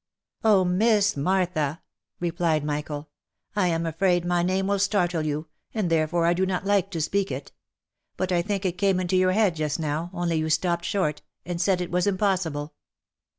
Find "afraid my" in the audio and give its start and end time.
3.85-4.41